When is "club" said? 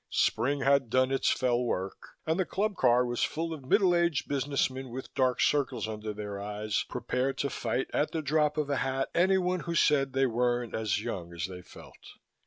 2.43-2.75